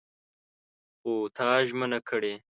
[0.99, 2.33] خو تا ژمنه کړې!